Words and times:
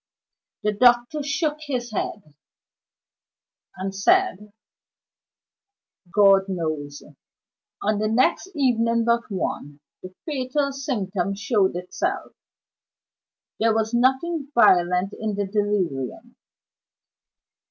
The 0.63 0.71
doctor 0.71 1.21
shook 1.21 1.59
his 1.67 1.91
head, 1.91 2.33
and 3.75 3.93
said 3.93 4.51
"God 6.11 6.49
knows." 6.49 7.03
On 7.83 7.99
the 7.99 8.07
next 8.07 8.49
evening 8.55 9.05
but 9.05 9.29
one, 9.29 9.79
the 10.01 10.15
fatal 10.25 10.71
symptom 10.71 11.35
showed 11.35 11.75
itself. 11.75 12.31
There 13.59 13.75
was 13.75 13.93
nothing 13.93 14.47
violent 14.55 15.13
in 15.13 15.35
the 15.35 15.45
delirium. 15.45 16.35